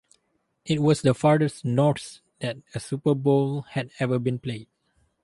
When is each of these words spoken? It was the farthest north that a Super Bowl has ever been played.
It 0.65 0.81
was 0.81 1.03
the 1.03 1.13
farthest 1.13 1.63
north 1.63 2.21
that 2.39 2.57
a 2.73 2.79
Super 2.79 3.13
Bowl 3.13 3.61
has 3.73 3.91
ever 3.99 4.17
been 4.17 4.39
played. 4.39 4.67